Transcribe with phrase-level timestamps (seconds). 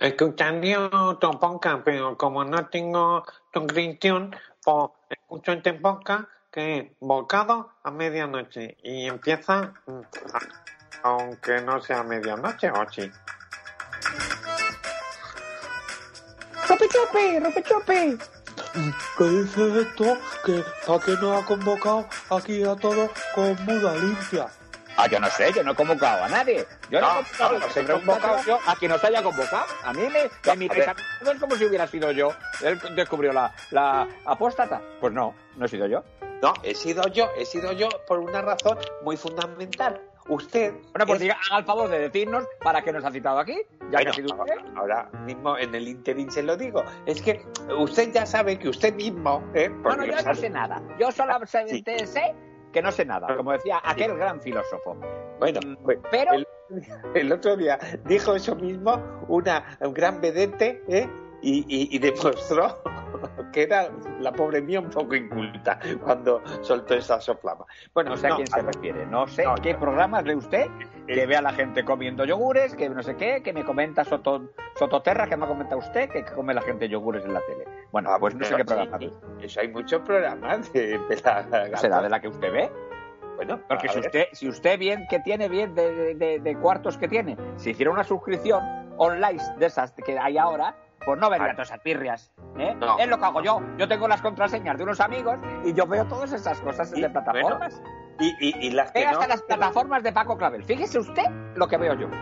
[0.00, 4.34] escuchando tu podcast, pero como no tengo suscripción,
[4.64, 10.00] pues escucho este podcast que es Bocado a medianoche y empieza, mm,
[11.02, 13.10] aunque no sea medianoche, o sí.
[16.68, 17.40] ¡Ropechope!
[17.40, 18.18] ¡Ropechope!
[19.18, 20.16] ¿Qué dice esto?
[20.44, 24.46] Que ¿Para qué nos ha convocado aquí a todos con muda limpia?
[25.02, 26.66] Ah, yo no sé, yo no he convocado a nadie.
[26.90, 28.44] Yo no, he No, convocado, no, no, no, he convocado no.
[28.44, 29.64] yo a quien nos haya convocado.
[29.84, 32.32] A mí me, en mi pensamiento es como si hubiera sido yo.
[32.62, 34.80] Él descubrió la, la apóstata.
[35.00, 36.02] Pues no, no he sido yo.
[36.42, 40.00] No, he sido yo, he sido yo por una razón muy fundamental.
[40.28, 40.72] Usted.
[40.92, 43.56] Bueno, pues es- diga, haga el favor de decirnos para qué nos ha citado aquí.
[43.90, 44.76] Ya que Bueno, ha sido usted.
[44.76, 46.84] ahora, mismo en el interín se lo digo.
[47.06, 47.44] Es que
[47.76, 49.68] usted ya sabe que usted mismo, ¿eh?
[49.68, 50.80] No, Porque no, lo yo no sé nada.
[50.98, 52.34] Yo solamente sé
[52.72, 54.96] que no sé nada, como decía aquel gran filósofo.
[55.38, 56.46] Bueno, Mm, pues, pero- el,
[57.14, 61.08] el otro día dijo eso mismo una un gran vedette, ¿eh?
[61.42, 62.82] Y, y- y demostró
[63.52, 63.88] que era
[64.20, 67.64] la pobre mía un poco inculta cuando soltó esa soplama.
[67.94, 69.06] Bueno, No sé a quién se refiere.
[69.06, 70.66] No sé No, qué programas ve usted
[71.06, 74.50] que ve a la gente comiendo yogures, que no sé qué, que me comenta Soto,
[74.78, 77.64] Sototerra, que me ha comentado usted, que come la gente yogures en la tele.
[77.90, 79.46] Bueno, ah, pues no sé qué programa sí, ve.
[79.46, 82.70] Eso hay muchos programas de, de la ¿Será de la que usted ve?
[83.36, 87.36] Bueno, Porque si usted, si usted bien que tiene bien de- de cuartos que tiene,
[87.56, 88.62] si hiciera una suscripción
[88.98, 92.32] online de esas que hay ahora, pues no vería todas esas pirrias.
[92.58, 92.74] ¿eh?
[92.78, 92.98] No.
[92.98, 93.60] Es lo que hago yo.
[93.78, 97.80] Yo tengo las contraseñas de unos amigos y yo veo todas esas cosas de plataformas.
[98.18, 100.62] Y, y- y las que Veo no, hasta las plataformas de Paco Clavel.
[100.64, 102.08] Fíjese usted lo que veo yo.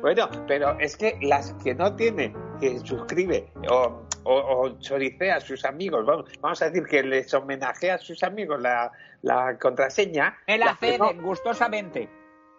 [0.00, 5.40] Bueno, pero es que las que no tiene, que suscribe o, o, o choricea a
[5.40, 10.36] sus amigos, vamos, vamos a decir que les homenajea a sus amigos la, la contraseña.
[10.46, 12.08] Me la ceden no- gustosamente.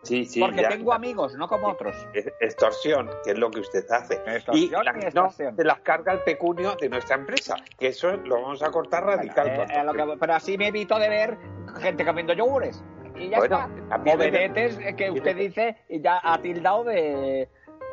[0.03, 0.69] Sí, sí, porque ya.
[0.69, 1.95] tengo amigos, no como otros.
[2.41, 4.15] Extorsión, que es lo que usted hace.
[4.25, 8.11] Extorsión y las y no, se las carga el pecunio de nuestra empresa, que eso
[8.17, 9.47] lo vamos a cortar radical.
[9.47, 11.37] Eh, eh, lo que- pero así me evito de ver
[11.79, 12.83] gente comiendo yogures.
[13.15, 13.97] Y ya Bueno, está.
[14.15, 17.47] vedetes eh, que usted dice y ya ha tildado de,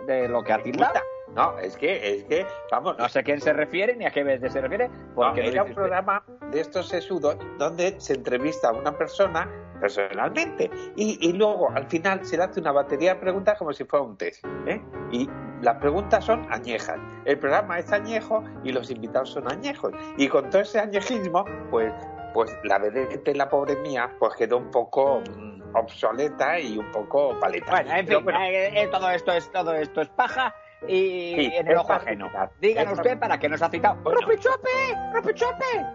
[0.07, 1.01] de lo que ha tildado.
[1.35, 4.25] No, es que, es que, vamos, No sé a quién se refiere ni a qué
[4.25, 4.91] vez se refiere.
[5.15, 9.49] Porque era un programa de estos sesudos donde se entrevista a una persona
[9.81, 13.85] personalmente y, y luego al final se le hace una batería de preguntas como si
[13.85, 14.45] fuera un test.
[14.67, 14.83] ¿eh?
[15.11, 15.29] Y
[15.63, 16.99] las preguntas son añejas.
[17.25, 19.93] El programa es añejo y los invitados son añejos.
[20.17, 21.93] Y con todo ese añejismo, pues,
[22.35, 27.39] pues la vedette, la pobre mía, pues quedó un poco mm, obsoleta y un poco
[27.41, 27.71] paleta.
[27.71, 30.55] Bueno, en fin, bueno, eh, eh, todo esto es todo esto es paja
[30.89, 32.29] y Sí, en el ojo ajeno.
[32.61, 33.97] Díganos usted para qué nos ha citado.
[34.03, 34.21] Bueno.
[34.23, 34.69] ¡Ropichope!
[35.15, 35.87] ¡Ropichope!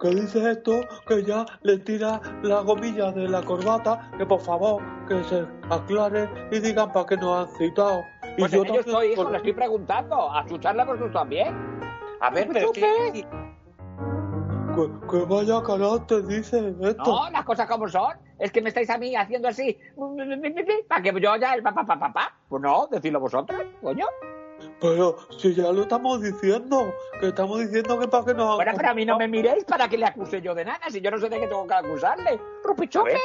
[0.00, 0.80] ¿Qué dice esto?
[1.06, 6.28] Que ya le tira la gomilla de la corbata, que por favor, que se aclaren
[6.50, 8.00] y digan para qué nos han citado.
[8.36, 10.32] Y Pues en ello también, estoy, hijo, por- le estoy preguntando.
[10.32, 11.54] A chucharle vosotros también.
[12.20, 13.24] a ver, pero que,
[15.10, 17.02] que vaya carácter, dice esto.
[17.04, 18.16] No, las cosas como son.
[18.42, 19.78] Es que me estáis a mí haciendo así.
[20.88, 22.34] Para que yo ya el papá, papá, papá.
[22.48, 24.06] Pues no, decidlo vosotros, coño.
[24.80, 28.90] Pero si ya lo estamos diciendo, que estamos diciendo que para qué nos Bueno, pero
[28.90, 31.18] a mí no me miréis para que le acuse yo de nada, si yo no
[31.18, 32.40] sé de qué tengo que acusarle.
[32.64, 33.16] ¡Rupichope!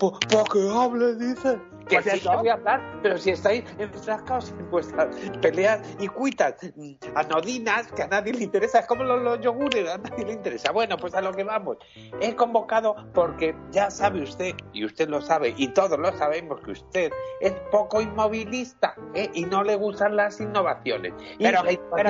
[0.00, 1.60] Para que hable, dice.
[1.88, 6.08] Que Pues sí que voy a hablar, pero si estáis enfrascados en vuestras peleas y
[6.08, 10.24] cuitas mm, anodinas que a nadie le interesa, es como los, los yogures, a nadie
[10.24, 10.72] le interesa.
[10.72, 11.76] Bueno, pues a lo que vamos.
[12.20, 16.72] He convocado porque ya sabe usted, y usted lo sabe, y todos lo sabemos, que
[16.72, 19.30] usted es poco inmovilista ¿eh?
[19.34, 21.12] y no le gustan las innovaciones.
[21.38, 21.62] Pero,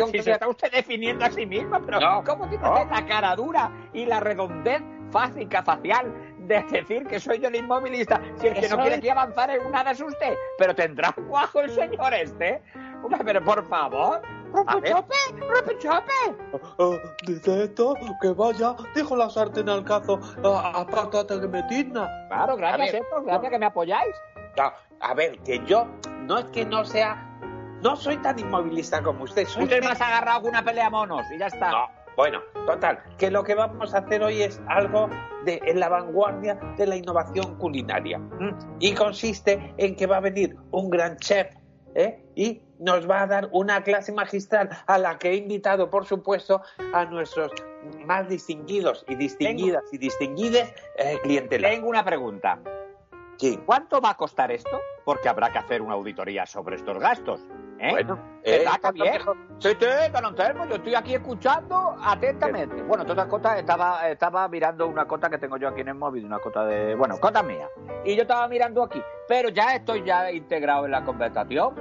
[0.06, 2.84] si que se está usted definiendo a sí mismo, pero No, ¿cómo tiene no.
[2.84, 6.12] la cara dura y la redondez fásica facial
[6.47, 8.21] de decir que soy yo el inmovilista?
[8.37, 9.00] Si el que no quiere es.
[9.00, 10.34] que avanzar en nada es usted.
[10.59, 12.62] Pero tendrá cuajo el señor este.
[13.25, 14.22] Pero por favor.
[14.54, 15.16] ¡Rupichope!
[15.41, 16.12] ¡Rupichope!
[16.78, 16.97] Ah,
[17.27, 22.09] dice esto, que vaya, dijo la sartén al cazo, a apártate que me tizna.
[22.28, 24.15] Claro, gracias, A ver, Epo, gracias que me apoyáis.
[24.56, 25.88] No, a ver, que yo
[26.21, 27.16] no es que no sea,
[27.83, 29.45] no soy tan inmovilista como usted.
[29.47, 31.71] Soy Usted más agarrado que una pelea monos y ya está.
[31.71, 35.09] No, bueno, total, que lo que vamos a hacer hoy es algo
[35.45, 38.16] de en la vanguardia de la innovación culinaria.
[38.41, 38.55] ¿m?
[38.81, 41.49] Y consiste en que va a venir un gran chef
[41.95, 42.25] ¿eh?
[42.34, 46.63] y nos va a dar una clase magistral a la que he invitado, por supuesto,
[46.93, 47.53] a nuestros
[48.07, 51.19] más distinguidos y distinguidas y distinguides eh.
[51.49, 52.61] Tengo una pregunta.
[53.66, 54.81] ¿Cuánto va a costar esto?
[55.04, 57.41] Porque habrá que hacer una auditoría sobre estos gastos.
[57.78, 57.91] ¿eh?
[57.91, 59.21] Bueno, ¿Verdad eh.
[59.59, 62.83] Sí, sí, don Anselmo, yo estoy aquí escuchando atentamente.
[62.83, 66.24] Bueno, toda cota estaba, estaba mirando una cota que tengo yo aquí en el móvil,
[66.24, 67.68] una cota de, bueno, cota mía.
[68.04, 71.74] Y yo estaba mirando aquí, pero ya estoy ya integrado en la conversación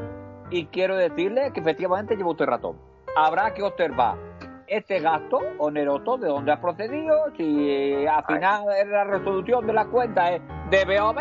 [0.50, 2.78] y quiero decirle que efectivamente lleva usted ratón.
[3.16, 4.18] Habrá que observar
[4.68, 10.32] este gasto oneroso de dónde ha procedido, si al final la resolución de la cuenta
[10.32, 11.20] es de BOB,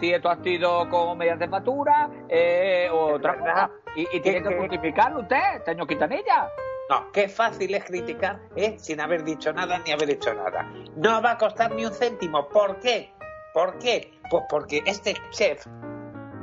[0.00, 3.70] si esto ha sido con mediante factura eh, o otra cosa.
[3.94, 6.48] Y, y tiene que que- justificarlo usted, señor Quintanilla.
[6.88, 8.76] No, qué fácil es criticar ¿eh?
[8.78, 10.70] sin haber dicho nada ni haber hecho nada.
[10.96, 12.48] No va a costar ni un céntimo.
[12.48, 13.12] ¿Por qué?
[13.52, 14.12] ¿Por qué?
[14.30, 15.66] Pues porque este chef,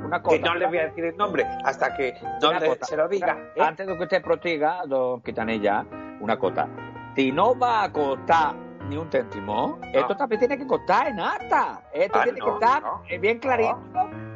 [0.04, 0.36] Una cosa.
[0.36, 2.12] que no le voy a decir el nombre hasta que
[2.42, 2.84] no Una le- cosa.
[2.84, 3.38] se lo diga.
[3.56, 3.62] ¿eh?
[3.62, 5.86] Antes de que usted prosiga, don Quintanilla,
[6.20, 6.68] una cosa.
[7.16, 8.54] Si no va a costar
[8.88, 11.82] ni un céntimo, esto también tiene que costar en acta.
[11.92, 13.02] Esto Ah, tiene que estar no.
[13.08, 13.78] eh, bien clarito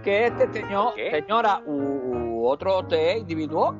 [0.02, 3.74] que este señor, señora u, u otro usted individuo,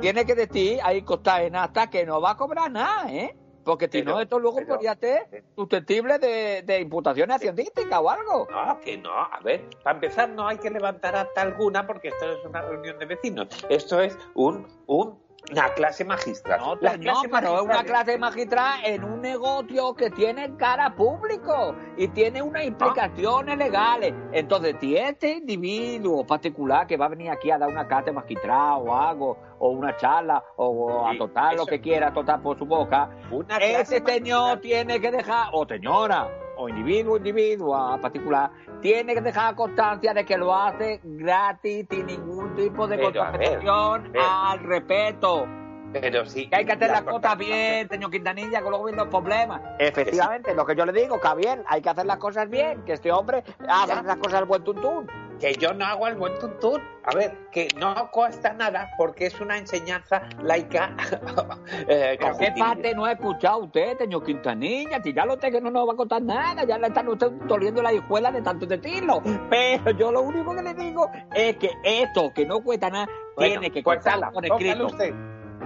[0.00, 3.36] tiene que decir ahí costar en acta que no va a cobrar nada, ¿eh?
[3.64, 8.46] Porque si no, esto luego pero- podría ser susceptible de, de imputaciones científicas o algo.
[8.50, 9.10] No, que no.
[9.10, 12.98] A ver, para empezar no hay que levantar acta alguna porque esto es una reunión
[12.98, 13.48] de vecinos.
[13.70, 15.18] Esto es un, un-
[15.52, 16.58] una clase magistral.
[16.60, 21.74] No, Las no, pero es una clase magistral en un negocio que tiene cara público
[21.96, 24.14] y tiene unas implicaciones legales.
[24.32, 28.78] Entonces, si este individuo particular que va a venir aquí a dar una cátedra magistral
[28.80, 33.10] o algo, o una charla, o a total lo que quiera, total por su boca,
[33.30, 34.60] Una clase ese señor magistral.
[34.60, 40.24] tiene que dejar, o señora, o individuo, individuo a particular, tiene que dejar constancia de
[40.24, 45.46] que lo hace gratis, sin ningún tipo de contraprestación al respeto.
[45.92, 46.48] Pero sí.
[46.48, 49.08] Que hay que hacer la las cosas cosa- bien, señor Quintanilla, que luego vienen los
[49.14, 49.60] problemas.
[49.78, 52.94] Efectivamente, lo que yo le digo, que bien, hay que hacer las cosas bien, que
[52.94, 55.06] este hombre haga las cosas al buen tuntún.
[55.40, 56.80] Que yo no hago el buen tuntún.
[57.04, 60.96] A ver, que no cuesta nada porque es una enseñanza laica.
[61.88, 65.50] eh, Pero con qué parte no ha escuchado usted, señor Quintanilla, si ya lo sé
[65.50, 68.40] que no nos va a contar nada, ya le están usted doliendo la hijuela de
[68.42, 69.22] tanto decirlo.
[69.50, 73.06] Pero yo lo único que le digo es que esto, que no cuesta nada,
[73.36, 74.86] Bueno, tiene que pues por póngalo escrito.
[74.86, 75.14] usted.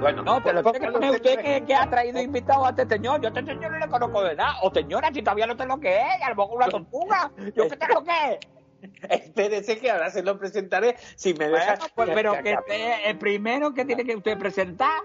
[0.00, 2.66] Bueno, No, te lo pues tiene que póngalo poner usted que, que ha traído invitado
[2.66, 3.20] a este señor.
[3.20, 4.56] Yo a este señor no le conozco de nada.
[4.62, 7.30] O señora, si todavía no sé lo que es, a lo mejor una tortuga.
[7.54, 8.38] Yo qué sé lo que es.
[9.08, 11.74] Espérese que ahora se lo presentaré si me deja.
[11.76, 15.00] Bueno, pues, pero que el primero que tiene que usted presentar,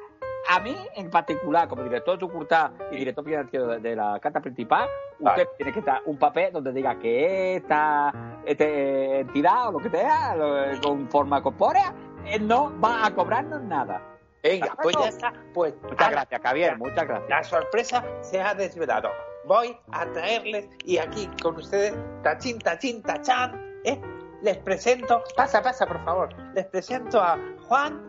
[0.49, 4.41] a mí en particular, como director de sucursal y director financiero de, de la carta
[4.41, 4.87] principal,
[5.19, 9.89] usted tiene que estar un papel donde diga que esta este, entidad o lo que
[9.89, 11.93] sea, lo- con forma corpórea,
[12.25, 14.01] él no va a cobrarnos nada.
[14.43, 15.33] Venga, pues ya está.
[15.53, 17.29] Pues Muchas gracias, Javier, muchas gracias.
[17.29, 19.09] La sorpresa se ha desvelado.
[19.45, 21.93] Voy a traerles y aquí con ustedes,
[22.23, 23.99] tachín, tachín, tachán, ¿eh?
[24.41, 27.37] les presento, pasa, pasa, por favor, les presento a
[27.67, 28.01] Juan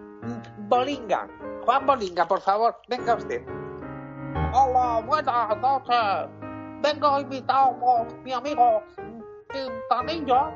[0.68, 1.28] Bolinga.
[1.64, 3.42] Juan Bolinga, por favor, venga usted.
[4.52, 6.30] Hola, buenas noches.
[6.82, 8.82] Vengo invitado por mi amigo
[9.50, 10.52] Quintanillo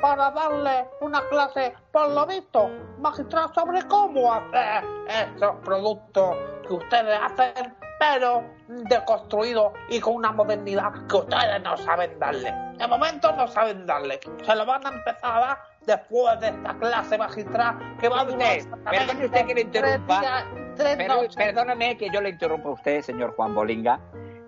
[0.00, 6.36] para darle una clase, por lo visto, magistral sobre cómo hacer esos productos
[6.66, 12.52] que ustedes hacen, pero deconstruidos y con una modernidad que ustedes no saben darle.
[12.76, 14.18] De momento no saben darle.
[14.44, 18.24] Se lo van a empezar a dar después de esta clase magistral que va a
[18.24, 21.36] durar Usted, perdone usted que le interrumpa, tres días, tres Pero, noches.
[21.36, 24.00] perdóneme que yo le interrumpa a usted, señor Juan Bolinga,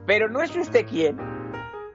[0.04, 1.16] pero no es usted quien,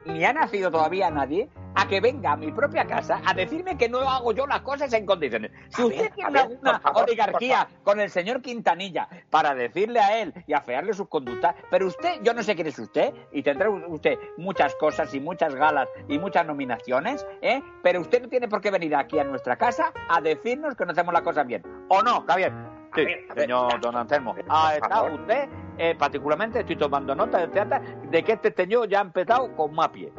[0.06, 3.90] ni ha nacido todavía nadie, a que venga a mi propia casa a decirme que
[3.90, 5.52] no hago yo las cosas en condiciones.
[5.70, 9.54] Si usted tiene a una, ver, una por favor, oligarquía con el señor Quintanilla para
[9.56, 13.14] decirle a él y afearle sus conductas, pero usted, yo no sé quién es usted,
[13.32, 17.62] y tendrá usted muchas cosas y muchas galas y muchas nominaciones, ¿eh?
[17.84, 20.92] pero usted no tiene por qué venir aquí a nuestra casa a decirnos que no
[20.92, 21.64] hacemos las cosas bien.
[21.90, 22.54] ¿O no, Javier?
[22.96, 23.06] Sí,
[23.36, 24.36] señor don Anselmo.
[24.48, 27.80] Ha estado usted, eh, particularmente, estoy tomando nota del teatro,
[28.10, 30.12] de que este señor ya ha empezado con más pie.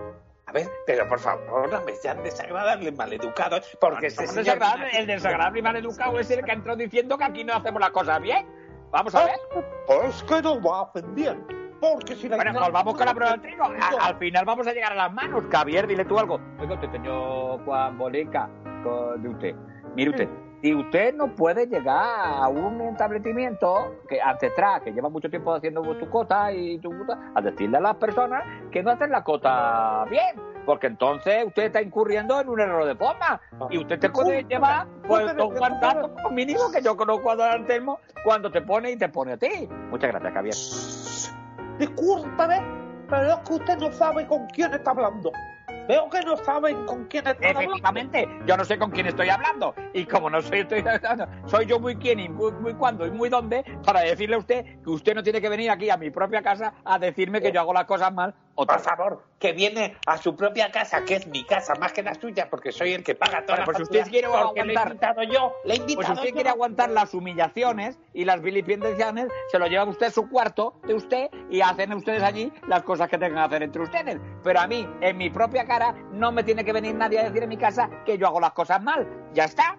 [0.50, 4.44] A ver, pero por favor, no me sean desagradables, maleducados, porque ese No, señor...
[4.46, 7.90] desagradable, el desagradable y maleducado es el que entró diciendo que aquí no hacemos las
[7.90, 8.44] cosas bien.
[8.90, 9.34] Vamos a ver.
[9.86, 11.46] Pues que no lo hacen bien.
[11.80, 13.62] Porque si la Bueno, pues vamos con la prueba del trigo.
[13.62, 15.44] A- al final vamos a llegar a las manos.
[15.52, 16.40] Javier, dile tú algo.
[16.58, 18.50] Oiga usted, señor Juan Boleca,
[18.82, 19.54] con- de usted.
[19.94, 20.28] Mire usted,
[20.62, 25.82] si usted no puede llegar a un establecimiento que ancestral, que lleva mucho tiempo haciendo
[25.98, 30.04] su cota y tu cota, a decirle a las personas que no hacen la cota
[30.10, 30.36] bien,
[30.66, 33.40] porque entonces usted está incurriendo en un error de forma
[33.70, 37.66] y usted te puede llevar pues dos guantazos como mínimo que yo conozco a Don
[38.24, 39.68] cuando te pone y te pone a ti.
[39.90, 40.54] Muchas gracias, Javier.
[41.78, 42.62] Discúlpeme,
[43.08, 45.32] pero es que usted no sabe con quién está hablando.
[45.88, 47.60] Veo que no saben con quién hablando.
[47.60, 49.74] Efectivamente, yo no sé con quién estoy hablando.
[49.92, 53.10] Y como no soy, estoy hablando, soy yo muy quién y muy, muy cuándo y
[53.10, 56.10] muy dónde para decirle a usted que usted no tiene que venir aquí a mi
[56.10, 59.96] propia casa a decirme que yo hago las cosas mal otra Por favor, que viene
[60.06, 63.02] a su propia casa, que es mi casa más que la suya, porque soy el
[63.02, 64.88] que paga todas Bueno, pues las usted quiere porque le he aguantar.
[64.88, 66.34] invitado yo, le he Pues usted yo.
[66.34, 70.94] quiere aguantar las humillaciones y las vilipendiaciones, se lo lleva usted a su cuarto de
[70.94, 74.18] usted y hacen ustedes allí las cosas que tengan que hacer entre ustedes.
[74.42, 77.42] Pero a mí, en mi propia cara, no me tiene que venir nadie a decir
[77.42, 79.06] en mi casa que yo hago las cosas mal.
[79.32, 79.76] Ya está.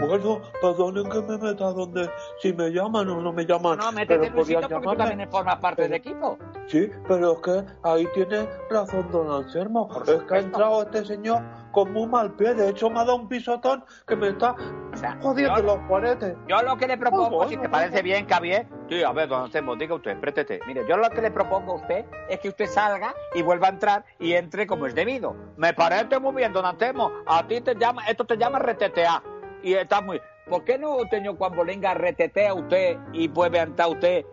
[0.00, 3.78] Bueno, perdonen que me meta donde si me llaman o no me llaman.
[3.78, 6.38] No, métete, Luisito, porque tú también formas parte del equipo.
[6.66, 9.88] Sí, pero es que ahí tiene razón don Anselmo.
[10.06, 11.42] Es que ha entrado este señor
[11.72, 12.54] con muy mal pie.
[12.54, 14.54] De hecho, me ha dado un pisotón que me está
[14.92, 16.34] O sea, jodiendo yo- los cuaretes.
[16.48, 19.28] Yo lo que le propongo, Bueno, si te bueno, parece bien, Javier, sí, a ver,
[19.28, 20.60] don Anselmo, diga usted, préstete.
[20.66, 23.70] Mire, yo lo que le propongo a usted es que usted salga y vuelva a
[23.70, 25.34] entrar y entre como es debido.
[25.56, 27.10] Me parece muy bien, don Anselmo.
[27.26, 29.22] A ti te llama, esto te llama retetear.
[29.62, 30.20] Y está muy...
[30.48, 34.24] ¿Por qué no, señor cuando Bolenga, retetea usted y puede entrar usted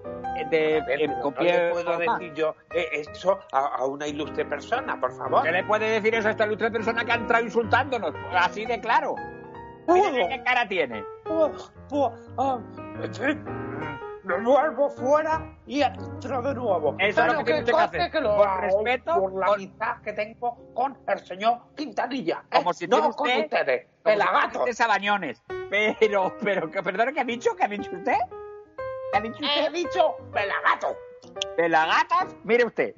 [0.50, 4.46] de, A ver, no pie le puedo decir yo eh, eso a, a una ilustre
[4.46, 5.43] persona, por favor.
[5.43, 8.13] ¿Qué le puede decir eso a esta ilustre persona que ha entrado insultándonos?
[8.34, 9.15] Así de claro.
[9.88, 11.03] Mire qué cara tiene.
[11.24, 12.60] Pues, pues, ah,
[14.27, 16.96] me vuelvo fuera y entro de nuevo.
[17.00, 18.12] Eso es lo que tiene usted que hacer.
[18.12, 22.43] que lo hago respeto, por la amistad que tengo con el señor Quintanilla.
[22.51, 22.57] ¿eh?
[22.57, 24.62] Como si no con usted- ustedes, si pelagatos.
[24.62, 25.41] fuese Sabañones.
[26.00, 27.55] Pero, pero, que perdone, ¿qué ha dicho?
[27.55, 28.17] ¿Qué ha dicho usted?
[29.12, 29.72] ¿Qué ha dicho He usted?
[29.74, 30.96] dicho pelagatos.
[31.55, 32.36] ¿Pelagatos?
[32.43, 32.93] Mire usted.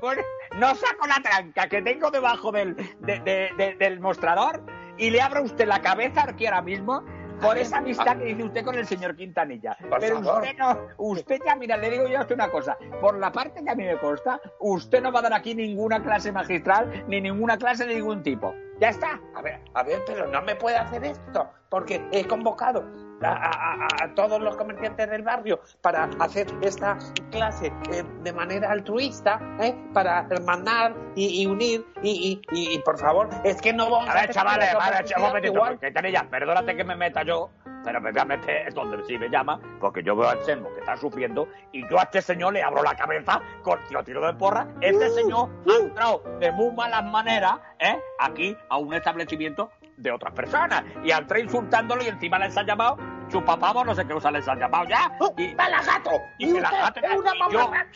[0.00, 0.22] Bueno,
[0.56, 4.62] no saco la tranca que tengo debajo del, de- de- de- del mostrador
[4.96, 7.02] y le abro a usted la cabeza aquí ahora mismo
[7.40, 9.76] por esa amistad que dice usted con el señor Quintanilla.
[9.88, 10.42] Por Pero favor.
[10.42, 12.76] usted no, usted ya, mira, le digo yo a usted una cosa.
[13.00, 16.02] Por la parte que a mí me consta, usted no va a dar aquí ninguna
[16.02, 18.54] clase magistral ni ninguna clase de ningún tipo.
[18.80, 19.20] Ya está.
[19.34, 22.84] A ver, a ver, pero no me puede hacer esto, porque he convocado
[23.22, 26.98] a, a- a- a todos los comerciantes del barrio para hacer esta
[27.30, 29.74] clase eh, de manera altruista, ¿eh?
[29.92, 34.12] para hermanar y, y unir, y, y- y- por favor, es que no vamos a,
[34.12, 35.78] A ver, chavales, a ver, un momentito, igual.
[35.78, 37.50] Quintanilla, perdónate que me meta yo,
[37.84, 41.48] pero precisamente es donde sí me llama, porque yo veo al Selmo que está sufriendo
[41.72, 44.66] y yo a este señor le abro la cabeza con tiro, tiro de porra.
[44.80, 47.98] Este señor ha entrado de muy malas maneras, ¿eh?
[48.18, 52.66] Aquí a un establecimiento de otras personas y ha entrado insultándolo y encima les han
[52.66, 52.96] llamado
[53.28, 55.12] chupapavo, no sé qué cosa les han llamado ya.
[55.20, 56.10] ¡Oh, Y, ¡Pelagato!
[56.38, 57.52] y Y la gato- es una y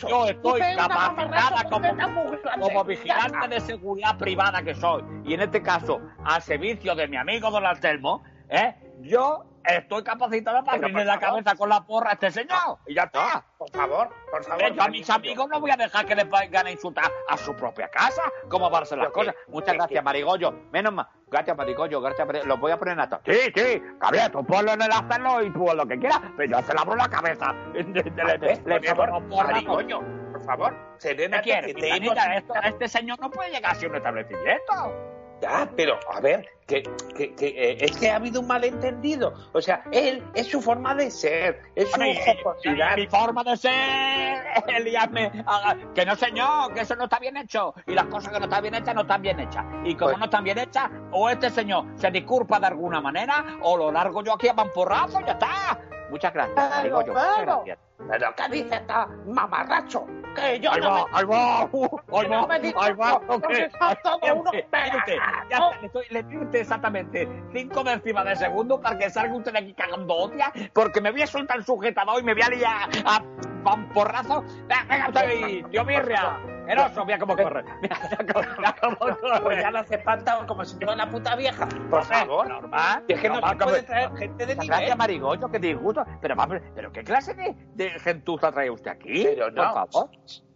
[0.06, 5.60] yo- estoy es capacitada como- como vigilante de seguridad privada que soy, y en este
[5.60, 8.76] caso al servicio de mi amigo Don Anselmo, ¿eh?
[9.00, 11.42] yo estoy capacitada para abrirle la favor.
[11.42, 12.78] cabeza con la porra a este señor.
[12.86, 13.34] Y ya está.
[13.34, 14.72] No, por favor, por favor.
[14.74, 17.54] Yo a mis amigos no voy a dejar que les vayan a insultar a su
[17.56, 18.22] propia casa.
[18.48, 19.34] ¿Cómo van a ser las Pero que- cosas?
[19.48, 20.52] Muchas que- gracias, que- Marigollo.
[20.72, 21.08] Menos mal.
[21.28, 22.00] Gracias, Marigollo.
[22.00, 22.48] Gracias, Marigollo.
[22.48, 23.20] Los voy a poner en alto.
[23.24, 23.82] Sí, sí.
[24.00, 26.20] Gabriel, tú ponlo en el hacerlo y tú lo que quieras.
[26.36, 27.52] Pero yo se le abro la cabeza.
[27.74, 31.66] Le, le, le, le por favor, favor, ¿Qué serénate quiere?
[31.68, 34.72] que te hemos Quintanilla, esto, este señor no puede llegar a un establecimiento.
[35.44, 36.82] Ya, pero a ver, que,
[37.14, 39.34] que, que, eh, es que ha habido un malentendido.
[39.52, 42.96] O sea, él es su forma de ser, es su Bueno, y- jocosidad.
[42.96, 47.36] mi forma de ser, Elías me haga- que no señor, que eso no está bien
[47.36, 47.74] hecho.
[47.86, 49.64] Y las cosas que no están bien hechas no están bien hechas.
[49.84, 53.44] Y como Pues- no están bien hechas, o este señor se disculpa de alguna manera,
[53.60, 55.78] o lo largo yo aquí a mamporrazo y ya está.
[56.08, 57.12] Muchas gracias, Pero, digo yo.
[57.12, 57.78] Muchas pero, gracias.
[58.08, 60.06] Pero ¿qué dice esta mamarracho?
[60.34, 61.18] Que yo Ahí no va, me...
[61.18, 62.48] ahí va, uh, ahí va,
[62.80, 63.20] ahí va,
[65.50, 65.70] ya
[66.10, 70.52] le usted exactamente cinco décimas de segundo para que salga usted de aquí cagando hostia,
[70.72, 73.22] porque me voy a soltar el sujetador y me voy a liar a
[73.62, 74.42] pamporrazo.
[74.66, 76.53] Venga, venga usted ahí, tío Mirria.
[76.66, 77.62] El oso, mira cómo corre.
[77.82, 77.98] Mira
[78.58, 79.60] mira cómo Pues corre.
[79.60, 81.68] ya lo hace falta como si fuera una puta vieja.
[81.90, 82.48] Por favor.
[82.48, 83.04] normal.
[83.08, 84.68] Es que no se puede traer gente de nivel.
[84.68, 86.04] Gracias, Marigollo, qué disgusto.
[86.20, 86.36] Pero,
[86.74, 89.24] pero ¿qué clase de, de gentuza trae usted aquí?
[89.24, 89.62] Pero no.
[89.62, 90.10] Por favor.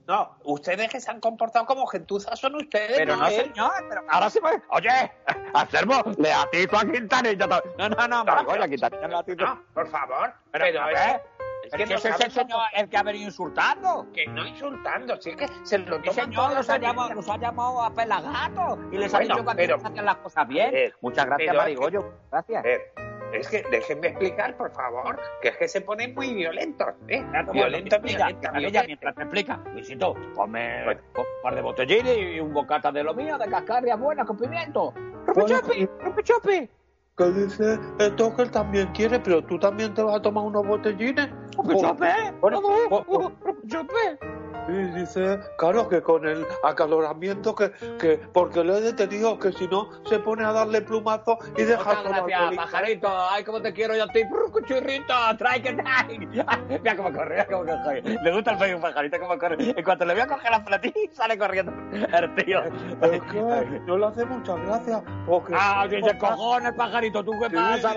[0.06, 3.44] No, ustedes que se han comportado como gentuzas son ustedes, Pero no, él.
[3.44, 4.52] señor, pero ahora sí me...
[4.70, 5.12] Oye,
[5.52, 7.46] Anselmo, le atizo a Quintanilla.
[7.46, 9.44] No, no, no, Marigollo, a Quintanilla le atizo.
[9.44, 10.32] No, por favor.
[10.50, 11.27] Pero, Pero, a es ver, que,
[11.72, 14.06] es Es que es el señor el que ha venido insultando.
[14.12, 17.36] que no insultando, sí que se lo El toman señor los ha, llamado, los ha
[17.38, 20.72] llamado a pelagato y les ha Bueno, dicho que pero- se hacen las cosas bien.
[20.72, 22.12] Ver, Muchas gracias, Marigollo.
[22.30, 22.62] Gracias.
[22.62, 22.80] Ver,
[23.32, 27.22] es que déjenme explicar, por favor, que es que se ponen muy violentos, ¿eh?
[27.22, 31.00] Violento, Violento, mira, violento, ella mientras te explica, Luisito, ponme Bueno.
[31.16, 34.94] un par de botellines y un bocata de lo mío, de cascarrias buenas con pimiento.
[35.26, 35.86] ¡Rupichopi!
[36.00, 36.70] ¡Rupichopi!
[37.18, 40.64] Que dice esto que él también quiere, pero tú también te vas a tomar unos
[40.64, 41.28] botellines.
[41.56, 42.06] ¡Rupichopi!
[42.40, 43.32] Bueno, ¡Todo!
[44.68, 49.66] Y dice, claro que con el acaloramiento que, que porque lo he detenido, que si
[49.68, 53.08] no se pone a darle plumazo y deja Muchas todo gracias, pajarito.
[53.30, 54.22] Ay, cómo te quiero yo a ti.
[54.52, 56.18] Cuchurrito, trae que trae.
[56.68, 58.02] Mira cómo corre, mira cómo corre.
[58.02, 59.56] Le gusta el pecho pajarito, cómo corre.
[59.76, 61.72] En cuanto le voy a coger la platí, sale corriendo.
[61.92, 62.62] El tío.
[62.64, 65.02] Es que no le hace muchas gracias.
[65.26, 67.24] Porque Ah, que se cojones, pajarito.
[67.24, 67.94] ¿Tú qué Sí, pasa,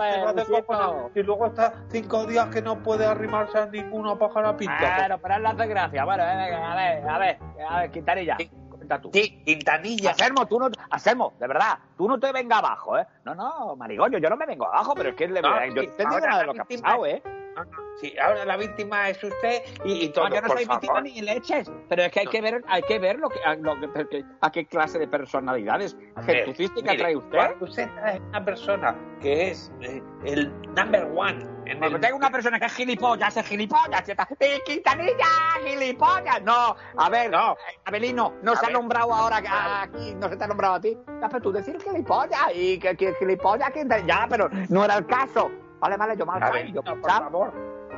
[0.65, 1.11] cojones.
[1.15, 4.77] Y luego está cinco días que no puede arrimarse a ninguna pájara pinta.
[4.77, 6.05] Claro, pero él le hace gracia.
[6.05, 8.37] Bueno, venga, a ver, a ver, a ver, Quintanilla.
[8.69, 9.09] Cuenta tú.
[9.13, 10.11] Sí, Quintanilla.
[10.11, 13.05] Anselmo, tú no, Anselmo, de verdad, tú no te vengas abajo, ¿eh?
[13.23, 15.81] No, no, Marigoño, yo no me vengo abajo, pero es que le, No, yo no
[15.81, 17.21] he entendido nada de lo que ha pasado, ¿eh?
[17.55, 20.29] No, no, Sí, ahora la víctima es usted y, y todo.
[20.29, 21.03] No, yo no soy víctima favor.
[21.03, 23.79] ni leches, pero es que hay que ver, hay que ver lo que, a, lo
[23.79, 27.37] que- que- a qué clase de personalidades A gentucística trae usted.
[27.59, 31.99] usted trae una persona que es eh, el number one en el...
[31.99, 35.25] tengo una persona que es gilipollas, es gilipollas, está, ¡Eh, Quintanilla,
[35.63, 36.41] gilipollas!
[36.43, 37.55] No, a ver, No.
[37.85, 38.73] Abelino, no A se ha ver.
[38.77, 40.97] nombrado ahora que- aquí, no se te ha nombrado a ti.
[41.21, 45.05] Ya, pero tú decir gilipollas, y que, que gilipollas, Quintanilla, ya, pero no era el
[45.05, 45.51] caso.
[45.81, 46.39] Vale, vale, yo mal
[46.73, 47.53] yo por favor,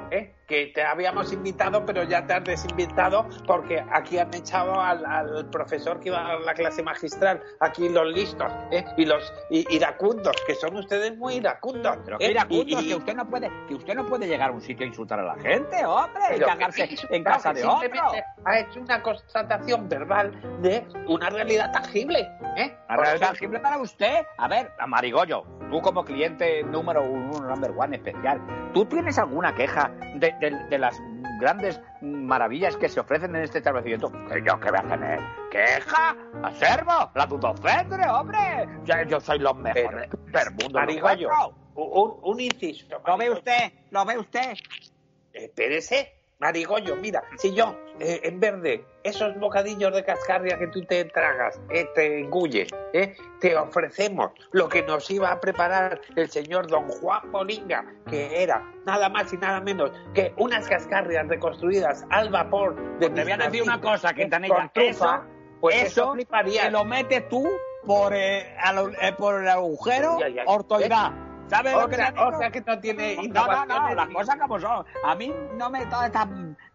[0.10, 0.34] ¿eh?
[0.48, 5.50] que te habíamos invitado, pero ya te has desinvitado porque aquí han echado al, al
[5.50, 8.86] profesor que iba a dar la clase magistral, aquí los listos ¿eh?
[8.98, 11.98] y los i- iracundos, que son ustedes muy iracundos.
[12.06, 12.20] Pero ¿eh?
[12.20, 14.62] que iracundos, Y- y- que usted no puede, que usted no puede llegar a un
[14.62, 18.02] sitio a insultar a la gente, hombre, y cagarse en casa de otro.
[18.46, 22.30] Ha hecho una constatación verbal de una realidad tangible.
[22.58, 22.78] ¿eh?
[22.88, 24.25] Por realidad siempre para usted.
[24.38, 28.39] A ver, a Marigollo, tú como cliente número uno, number one especial,
[28.75, 30.96] ¿tú tienes alguna queja de, de- de las
[31.39, 34.12] grandes maravillas que se ofrecen en este establecimiento?
[34.30, 35.20] Que yo que voy a tener.
[35.50, 36.15] ¿Queja?
[36.44, 37.10] ¿Aservo?
[37.15, 38.38] ¿La tutofendre, hombre?
[38.86, 40.80] Yo, yo soy los mejores del mundo.
[40.80, 41.63] Marigollo, ¿lo encuentro?
[41.75, 42.86] un, un inciso.
[43.08, 43.72] ¿Lo ve usted?
[43.89, 44.53] ¿Lo ve usted?
[45.34, 46.13] Espérese,
[46.44, 51.06] Marigollo, mira, si yo, eh, en vez de esos bocadillos de cascarria que tú te
[51.06, 56.68] tragas, eh, te engulles, eh, te ofrecemos lo que nos iba a preparar el señor
[56.68, 62.30] don Juan Bolinga, que era nada más y nada menos que unas cascarrias reconstruidas al
[62.30, 65.24] vapor de Te voy a decir una cosa, Quintanilla, con trufa, eso-
[65.62, 66.14] pues eso.
[66.66, 67.50] Te lo metes tú
[67.86, 71.14] por, eh, al- eh, por el agujero ortoidal.
[71.48, 74.60] ¿Sabes lo que sea, o sea que no tiene No, no, no, las cosas como
[74.60, 74.86] son.
[75.04, 76.28] A mí no me todas estas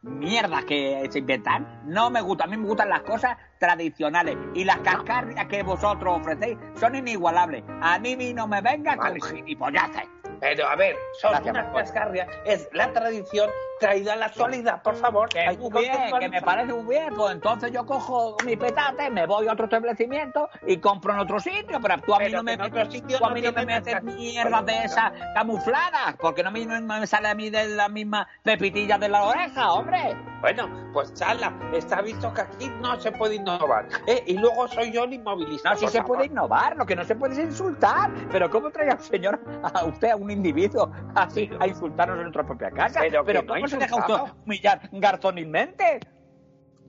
[0.03, 2.45] mierdas que se inventan, no me gusta.
[2.45, 4.37] A mí me gustan las cosas tradicionales.
[4.54, 7.65] Y las cascarrias que vosotros ofrecéis son inigualables.
[7.81, 9.19] A mí no me venga Vale.
[9.19, 10.18] con gilipolleces.
[10.41, 14.97] Pero a ver, son Gracias, unas cascarrias, es la tradición traída a la actualidad, por
[14.97, 15.29] favor.
[15.29, 19.11] Que Hay muy bien, que me parece muy bien, pues entonces yo cojo mi petate,
[19.11, 22.39] me voy a otro establecimiento y compro en otro sitio, pero tú a mí Pero
[22.39, 26.43] no me otro sitio tú a mí no me metes mierdas de esas camufladas, porque
[26.43, 30.17] no me, no me sale a mí de la misma pepitilla de la oreja, hombre.
[30.41, 33.89] Bueno, pues chala, está visto que aquí no se puede innovar.
[34.07, 34.23] ¿eh?
[34.27, 35.71] Y luego soy yo el inmovilista.
[35.71, 36.17] No, sí por se favor.
[36.17, 38.11] puede innovar, lo que no se puede es insultar.
[38.31, 42.45] Pero ¿cómo trae al señor, a usted, a un individuo, así, a insultarnos en nuestra
[42.45, 43.00] propia casa?
[43.00, 46.00] Pero no ¿cómo ha se deja usted humillar garzonilmente?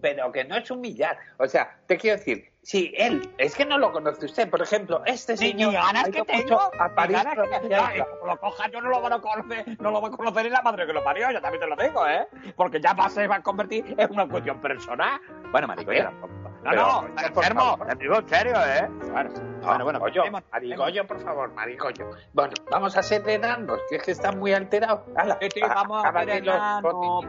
[0.02, 1.18] Pero que no es humillar.
[1.38, 5.02] O sea, te quiero decir, si él, es que no lo conoce usted, por ejemplo,
[5.06, 5.72] este señor.
[5.72, 7.86] ni ganas que tengo, a París ganas que provincial.
[7.88, 10.44] Ay, como lo coja yo no lo van a conocer, no lo va a conocer
[10.44, 12.28] ni la madre que lo parió, yo también te lo digo, ¿eh?
[12.56, 15.20] Porque ya va, se va a convertir en una cuestión personal.
[15.52, 16.50] Bueno, marico, ya tampoco.
[16.62, 18.88] No, no, enfermo, te digo en serio, ¿eh?
[19.12, 19.30] Bueno,
[19.62, 22.12] bueno, bueno, por favor, Marigollo.
[22.34, 25.06] Bueno, vamos a serenarnos, que es que está muy alterado.
[25.40, 26.60] Sí, sí, a- vamos a botellines.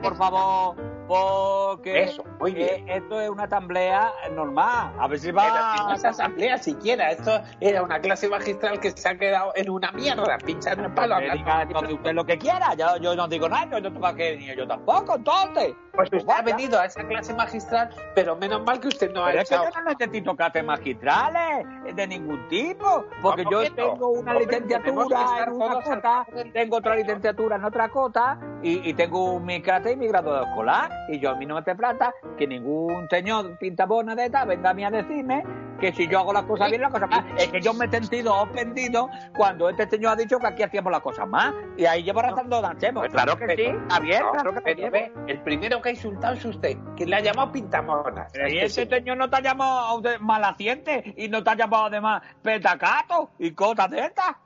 [0.02, 2.88] por favor, porque Eso, muy bien.
[2.88, 4.92] eh, esto es una asamblea normal.
[4.98, 5.86] A ver si si va...
[5.88, 9.92] no es asamblea siquiera, esto era una clase magistral que se ha quedado en una
[9.92, 11.18] mierda, pinchando el palo.
[11.20, 14.54] Diga entonces usted lo que quiera, yo, yo no digo nada, yo no tengo que
[14.56, 15.74] yo tampoco, entonces.
[15.94, 19.30] Pues usted ha venido a esa clase magistral, pero menos mal que usted no ha
[19.30, 19.70] Pero es que echado.
[19.70, 25.44] yo no necesito clases magistrales de ningún tipo, porque ¿Cómo yo tengo una Hombre, licenciatura
[25.44, 29.96] en una cota, tengo otra licenciatura en otra cota y, y tengo mi clase y
[29.96, 30.90] mi grado escolar.
[31.08, 34.70] Y yo a mí no me hace falta que ningún señor pintabona de esta venga
[34.70, 35.44] a mí a decirme
[35.80, 37.24] que si yo hago las cosas bien, las cosas mal.
[37.38, 40.92] Es que yo me he sentido ofendido cuando este señor ha dicho que aquí hacíamos
[40.92, 41.54] las cosas mal.
[41.76, 43.00] Y ahí llevo razando Danchemo.
[43.00, 44.90] Pues Claro que sí, está bien, No, claro que pero sí.
[44.90, 48.30] ve, el primero que ha insultado es usted, que le ha llamado pintamonas.
[48.32, 51.86] Pero y Este ese señor no te ha llamado malaciente y no te ha llamado
[51.86, 54.36] además petacato y cosas de estas.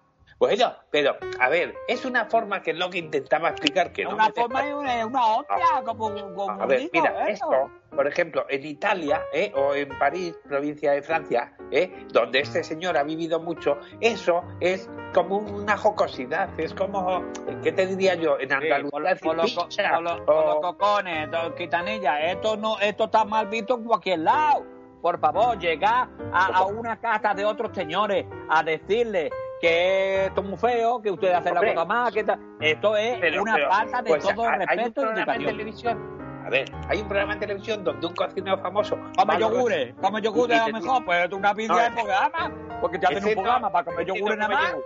[0.46, 4.10] Bueno, pero, a ver, es una forma que es lo que intentaba explicar que no
[4.14, 7.50] una forma y una, una hostia, como, como A ver, digo, mira, eso.
[7.50, 12.62] esto, por ejemplo, en Italia eh, o en París, provincia de Francia, eh, donde este
[12.62, 17.22] señor ha vivido mucho, eso es como una jocosidad, es como,
[17.62, 18.38] ¿qué te diría yo?
[18.38, 19.36] En Sí, Andalucía, con,
[20.04, 24.66] los co- o- cocones, quitanilla, esto no, esto está mal visto en cualquier lado.
[25.00, 29.30] Por favor, llegar a, a una casa de otros señores a decirle
[29.68, 31.74] que esto es muy feo, que ustedes hacen la Hombre.
[31.74, 32.38] cosa más, que tal.
[32.60, 35.44] Esto es Pero- una pero, falta de pues, todo respeto y educación.
[35.44, 36.14] televisión.
[36.46, 40.60] A ver, hay un programa en televisión donde un cocinero famoso Come yogures, come yogures
[40.60, 43.34] a lo mejor, pues es una vida No, de programa, porque te hacen un no,
[43.42, 44.76] programa para comer yogures no nada más.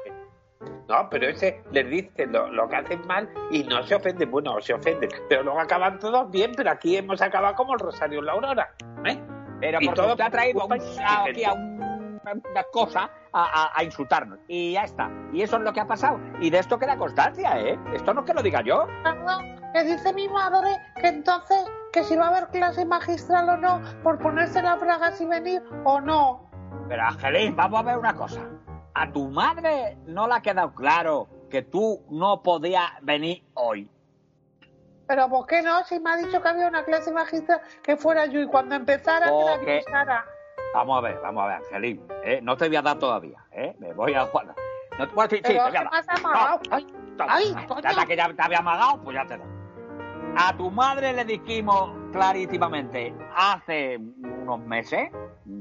[0.89, 4.31] No, pero ese les dice lo, lo que hacen mal y no se ofenden.
[4.31, 8.21] Bueno, se ofenden, pero luego acaban todos bien, pero aquí hemos acabado como el Rosario
[8.21, 8.75] en la Aurora.
[9.05, 9.21] ¿eh?
[9.61, 11.79] Pero porque todo usted ha traído aquí a un-
[12.33, 14.39] una cosa a, a- a insultarnos.
[14.49, 15.11] Y ya está.
[15.33, 16.21] Y eso es lo que ha pasado.
[16.41, 17.79] Y de esto queda constancia, ¿eh?
[17.95, 18.87] Esto no es que lo diga yo.
[19.03, 19.39] Claro,
[19.73, 23.81] que dice mi madre que entonces que si va a haber clase magistral o no,
[24.03, 26.49] por ponerse las bragas y venir o no.
[26.89, 28.41] Pero Angelín, vamos a ver una cosa.
[28.95, 33.91] A tu madre no le ha quedado claro que tú no podías venir hoy.
[35.07, 35.83] Pero ¿por qué no?
[35.85, 39.27] Si me ha dicho que había una clase magistral que fuera yo y cuando empezara
[39.27, 40.25] que la avisara.
[40.75, 42.03] Vamos a ver, vamos a ver, Angelín.
[42.25, 42.41] ¿eh?
[42.43, 43.75] No te voy a dar todavía, ¿eh?
[43.79, 44.55] Me voy a jugar.
[44.99, 46.61] No te bueno, sí, sí, te voy a toma,
[47.29, 49.47] Ay, que ya te había amagado, pues ya te doy.
[50.37, 55.11] A tu madre le dijimos clarísimamente hace unos meses,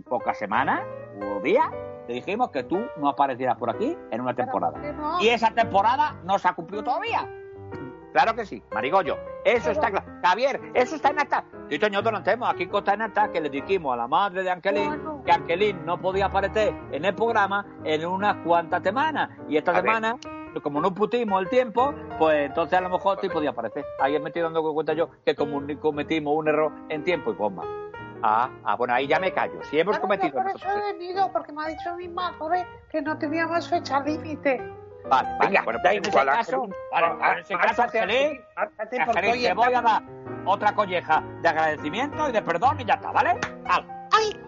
[0.08, 0.82] pocas semanas
[1.22, 1.68] o días,
[2.08, 4.80] le dijimos que tú no aparecieras por aquí en una temporada.
[5.20, 7.28] Y esa temporada no se ha cumplido todavía.
[8.14, 9.18] Claro que sí, Marigollo.
[9.44, 10.06] Eso está claro.
[10.24, 11.44] Javier, eso está en acta.
[11.70, 14.88] Sí, señor Donatemo, aquí consta en acta que le dijimos a la madre de Angelín
[14.88, 15.22] Bueno.
[15.26, 19.30] que Angelín no podía aparecer en el programa en unas cuantas semanas.
[19.48, 19.84] Y esta A ver.
[19.84, 20.16] semana,
[20.64, 23.86] como no putimos el tiempo, pues entonces a lo mejor sí podía aparecer.
[24.02, 27.64] Ahí me estoy dando cuenta yo que como cometimos un error en tiempo y coma.
[28.24, 29.64] Ah, ah, bueno, ahí ya me callo.
[29.66, 33.16] Si hemos cometido por eso he venido, porque me ha dicho mi madre que no
[33.18, 34.60] teníamos fecha límite.
[35.10, 38.42] Vale, vale, Venga, bueno, da pues en ese caso, vale, Ah, en ese caso, Angelín,
[38.56, 40.04] Angelín, hoy te voy a dar
[40.46, 43.40] otra colleja de agradecimiento y de perdón y ya está, ¿vale?
[43.66, 44.40] Ay,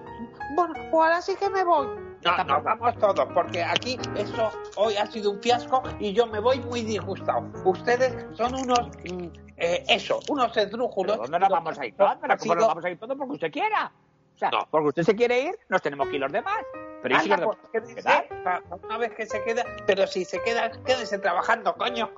[0.55, 1.87] bueno, pues ahora sí que me voy.
[2.23, 6.39] No, nos vamos todos, porque aquí eso hoy ha sido un fiasco y yo me
[6.39, 7.49] voy muy disgustado.
[7.63, 11.17] Ustedes son unos, mm, eh, eso, unos esdrújulos.
[11.17, 12.15] ¿Pero ¿Dónde nos vamos a ir todos?
[12.15, 13.91] Como nos vamos a ir todos porque usted quiera.
[14.39, 14.65] O sea, No.
[14.71, 16.63] porque usted se quiere ir, nos tenemos que ir los demás.
[17.03, 18.23] Pero ¿y si Anda, los demás?
[18.29, 22.09] pues, una vez que se queda, pero si se queda, quédese trabajando, coño.